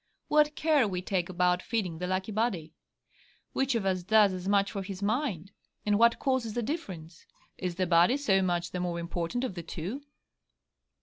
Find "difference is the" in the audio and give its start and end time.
6.63-7.85